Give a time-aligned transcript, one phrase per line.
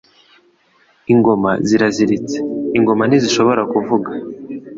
[1.13, 2.37] Ingoma ziraziritse
[2.77, 4.11] Ingoma ntizishobora kuvuga